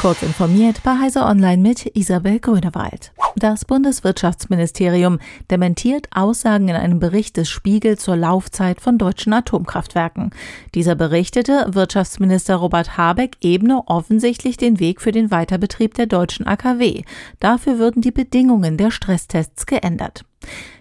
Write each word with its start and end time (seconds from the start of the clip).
Kurz 0.00 0.22
informiert 0.22 0.82
bei 0.82 0.98
Heise 0.98 1.26
Online 1.26 1.60
mit 1.60 1.94
Isabel 1.94 2.40
Grünewald. 2.40 3.12
Das 3.36 3.66
Bundeswirtschaftsministerium 3.66 5.18
dementiert 5.50 6.08
Aussagen 6.10 6.68
in 6.68 6.74
einem 6.74 7.00
Bericht 7.00 7.36
des 7.36 7.50
Spiegel 7.50 7.98
zur 7.98 8.16
Laufzeit 8.16 8.80
von 8.80 8.96
deutschen 8.96 9.34
Atomkraftwerken. 9.34 10.30
Dieser 10.74 10.94
berichtete, 10.94 11.66
Wirtschaftsminister 11.72 12.56
Robert 12.56 12.96
Habeck 12.96 13.36
ebne 13.42 13.82
offensichtlich 13.88 14.56
den 14.56 14.80
Weg 14.80 15.02
für 15.02 15.12
den 15.12 15.30
Weiterbetrieb 15.30 15.92
der 15.92 16.06
deutschen 16.06 16.46
AKW. 16.46 17.02
Dafür 17.38 17.78
würden 17.78 18.00
die 18.00 18.10
Bedingungen 18.10 18.78
der 18.78 18.90
Stresstests 18.90 19.66
geändert. 19.66 20.24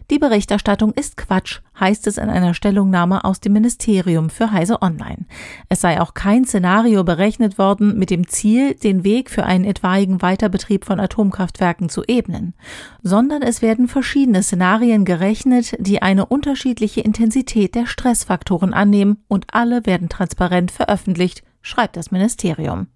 Die 0.09 0.17
Berichterstattung 0.17 0.91
ist 0.93 1.17
Quatsch, 1.17 1.59
heißt 1.79 2.07
es 2.07 2.17
in 2.17 2.29
einer 2.29 2.55
Stellungnahme 2.55 3.23
aus 3.25 3.41
dem 3.41 3.53
Ministerium 3.53 4.31
für 4.31 4.51
Heise 4.51 4.81
Online. 4.81 5.27
Es 5.69 5.81
sei 5.81 6.01
auch 6.01 6.15
kein 6.15 6.45
Szenario 6.45 7.03
berechnet 7.03 7.59
worden 7.59 7.95
mit 7.99 8.09
dem 8.09 8.27
Ziel, 8.27 8.73
den 8.73 9.03
Weg 9.03 9.29
für 9.29 9.45
einen 9.45 9.65
etwaigen 9.65 10.23
Weiterbetrieb 10.23 10.85
von 10.85 10.99
Atomkraftwerken 10.99 11.89
zu 11.89 12.03
ebnen, 12.07 12.55
sondern 13.03 13.43
es 13.43 13.61
werden 13.61 13.87
verschiedene 13.87 14.41
Szenarien 14.41 15.05
gerechnet, 15.05 15.75
die 15.77 16.01
eine 16.01 16.25
unterschiedliche 16.25 17.01
Intensität 17.01 17.75
der 17.75 17.85
Stressfaktoren 17.85 18.73
annehmen 18.73 19.23
und 19.27 19.45
alle 19.51 19.85
werden 19.85 20.09
transparent 20.09 20.71
veröffentlicht, 20.71 21.43
schreibt 21.61 21.97
das 21.97 22.09
Ministerium. 22.09 22.87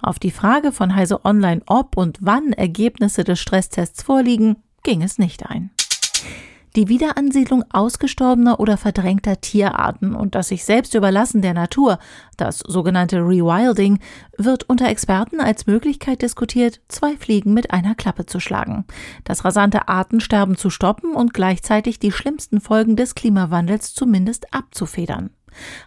Auf 0.00 0.18
die 0.18 0.30
Frage 0.30 0.72
von 0.72 0.94
Heise 0.94 1.22
Online, 1.26 1.60
ob 1.66 1.98
und 1.98 2.16
wann 2.22 2.54
Ergebnisse 2.54 3.24
des 3.24 3.40
Stresstests 3.40 4.02
vorliegen, 4.02 4.56
ging 4.82 5.02
es 5.02 5.18
nicht 5.18 5.44
ein 5.44 5.70
die 6.76 6.88
Wiederansiedlung 6.88 7.64
ausgestorbener 7.70 8.58
oder 8.60 8.76
verdrängter 8.76 9.40
Tierarten 9.40 10.14
und 10.14 10.34
das 10.34 10.48
sich 10.48 10.64
selbst 10.64 10.94
überlassen 10.94 11.42
der 11.42 11.54
Natur, 11.54 11.98
das 12.36 12.60
sogenannte 12.60 13.18
Rewilding, 13.18 13.98
wird 14.38 14.68
unter 14.68 14.88
Experten 14.88 15.40
als 15.40 15.66
Möglichkeit 15.66 16.22
diskutiert, 16.22 16.80
zwei 16.88 17.16
Fliegen 17.16 17.52
mit 17.54 17.70
einer 17.72 17.94
Klappe 17.94 18.26
zu 18.26 18.40
schlagen. 18.40 18.84
Das 19.24 19.44
rasante 19.44 19.88
Artensterben 19.88 20.56
zu 20.56 20.70
stoppen 20.70 21.14
und 21.14 21.34
gleichzeitig 21.34 21.98
die 21.98 22.12
schlimmsten 22.12 22.60
Folgen 22.60 22.96
des 22.96 23.14
Klimawandels 23.14 23.94
zumindest 23.94 24.52
abzufedern. 24.54 25.30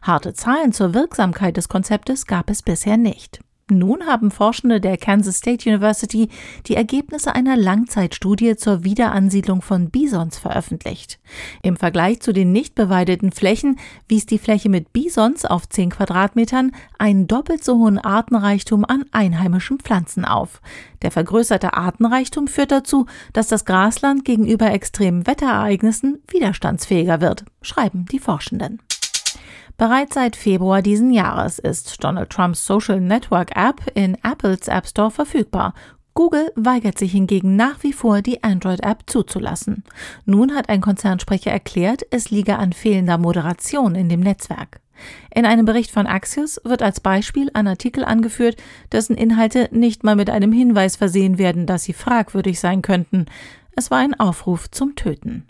Harte 0.02 0.34
Zahlen 0.34 0.74
zur 0.74 0.94
Wirksamkeit 0.94 1.58
des 1.58 1.70
Konzeptes 1.70 2.28
gab 2.28 2.50
es 2.50 2.62
bisher 2.62 2.98
nicht. 2.98 3.40
Nun 3.72 4.06
haben 4.06 4.30
Forschende 4.30 4.80
der 4.80 4.96
Kansas 4.96 5.38
State 5.38 5.68
University 5.68 6.30
die 6.68 6.76
Ergebnisse 6.76 7.34
einer 7.34 7.58
Langzeitstudie 7.58 8.56
zur 8.58 8.84
Wiederansiedlung 8.84 9.64
von 9.64 9.90
Bisons 9.90 10.38
veröffentlicht. 10.38 11.18
Im 11.64 11.76
Vergleich 11.76 12.20
zu 12.20 12.32
den 12.32 12.52
nicht 12.52 12.76
beweideten 12.76 13.32
Flächen 13.32 13.80
wies 14.08 14.28
die 14.28 14.38
Fläche 14.38 14.70
mit 14.70 14.94
Bisons 14.94 15.46
auf 15.46 15.68
10 15.68 15.90
Quadratmetern 15.90 16.74
einen 17.00 17.26
doppelt 17.26 17.64
so 17.64 17.80
hohen 17.80 17.98
Artenreichtum 17.98 18.86
an 18.86 19.06
einheimischen 19.12 19.80
Pflanzen 19.80 20.26
auf. 20.26 20.62
Der 21.02 21.10
vergrößerte 21.10 21.74
Artenreichtum 21.74 22.48
führt 22.48 22.72
dazu, 22.72 23.08
dass 23.34 23.48
das 23.48 23.66
Grasland 23.66 24.26
gegenüber 24.26 24.72
extremen 24.72 25.26
Wetterereignissen 25.26 26.20
widerstandsfähiger 26.28 27.20
wird, 27.20 27.46
schreiben 27.64 28.06
die 28.12 28.20
Forschenden. 28.20 28.80
Bereits 29.78 30.16
seit 30.16 30.38
Februar 30.38 30.82
diesen 30.82 31.12
Jahres 31.12 31.60
ist 31.60 32.02
Donald 32.02 32.30
Trumps 32.30 32.66
Social 32.66 33.02
Network 33.02 33.56
App 33.58 33.82
in 33.94 34.16
Apples 34.24 34.70
App 34.70 34.88
Store 34.88 35.12
verfügbar. 35.12 35.74
Google 36.14 36.50
weigert 36.56 36.98
sich 36.98 37.12
hingegen 37.12 37.58
nach 37.58 37.84
wie 37.84 37.92
vor, 37.92 38.22
die 38.22 38.42
Android-App 38.42 39.04
zuzulassen. 39.06 39.84
Nun 40.26 40.56
hat 40.56 40.70
ein 40.70 40.80
Konzernsprecher 40.80 41.52
erklärt, 41.52 42.04
es 42.10 42.32
liege 42.32 42.58
an 42.58 42.72
fehlender 42.72 43.18
Moderation 43.18 43.96
in 43.96 44.08
dem 44.08 44.22
Netzwerk. 44.22 44.80
In 45.34 45.46
einem 45.46 45.66
Bericht 45.66 45.92
von 45.92 46.08
Axios 46.08 46.62
wird 46.64 46.82
als 46.82 47.02
Beispiel 47.02 47.52
ein 47.54 47.68
Artikel 47.68 48.06
angeführt, 48.06 48.56
dessen 48.94 49.18
Inhalte 49.18 49.68
nicht 49.74 50.06
mal 50.06 50.16
mit 50.16 50.30
einem 50.30 50.54
Hinweis 50.54 50.96
versehen 50.96 51.38
werden, 51.38 51.66
dass 51.66 51.84
sie 51.84 51.92
fragwürdig 51.92 52.62
sein 52.62 52.82
könnten. 52.82 53.26
Es 53.76 53.92
war 53.92 53.98
ein 53.98 54.18
Aufruf 54.18 54.72
zum 54.72 54.96
Töten. 54.96 55.46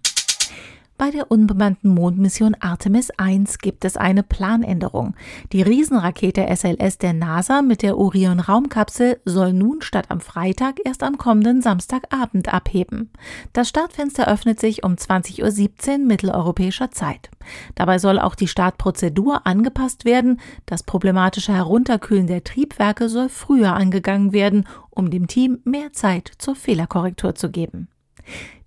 Bei 0.97 1.11
der 1.11 1.29
unbemannten 1.29 1.93
Mondmission 1.93 2.55
Artemis 2.61 3.11
1 3.17 3.57
gibt 3.57 3.83
es 3.83 3.97
eine 3.97 4.23
Planänderung. 4.23 5.13
Die 5.51 5.61
Riesenrakete 5.61 6.47
SLS 6.47 6.99
der 6.99 7.11
NASA 7.11 7.61
mit 7.61 7.81
der 7.81 7.97
Orion-Raumkapsel 7.97 9.19
soll 9.25 9.51
nun 9.51 9.81
statt 9.81 10.05
am 10.07 10.21
Freitag 10.21 10.77
erst 10.85 11.03
am 11.03 11.17
kommenden 11.17 11.61
Samstagabend 11.61 12.53
abheben. 12.53 13.09
Das 13.51 13.67
Startfenster 13.67 14.29
öffnet 14.29 14.61
sich 14.61 14.85
um 14.85 14.93
20.17 14.93 15.91
Uhr 15.91 15.97
mitteleuropäischer 16.05 16.91
Zeit. 16.91 17.29
Dabei 17.75 17.99
soll 17.99 18.17
auch 18.17 18.35
die 18.35 18.47
Startprozedur 18.47 19.45
angepasst 19.45 20.05
werden. 20.05 20.39
Das 20.65 20.83
problematische 20.83 21.53
Herunterkühlen 21.53 22.27
der 22.27 22.45
Triebwerke 22.45 23.09
soll 23.09 23.27
früher 23.27 23.73
angegangen 23.73 24.31
werden, 24.31 24.65
um 24.91 25.09
dem 25.09 25.27
Team 25.27 25.59
mehr 25.65 25.91
Zeit 25.91 26.31
zur 26.37 26.55
Fehlerkorrektur 26.55 27.35
zu 27.35 27.51
geben. 27.51 27.89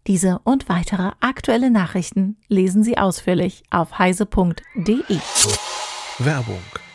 Diese 0.06 0.40
und 0.44 0.68
weitere 0.68 1.12
aktuelle 1.20 1.70
Nachrichten 1.70 2.36
lesen 2.48 2.82
Sie 2.82 2.96
ausführlich 2.96 3.62
auf 3.70 3.98
heise.de. 3.98 5.18
Werbung 6.18 6.62